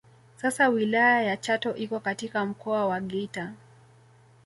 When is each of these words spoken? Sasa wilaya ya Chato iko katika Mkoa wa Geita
Sasa 0.37 0.69
wilaya 0.69 1.21
ya 1.23 1.37
Chato 1.37 1.75
iko 1.75 1.99
katika 1.99 2.45
Mkoa 2.45 2.85
wa 2.85 2.99
Geita 2.99 3.53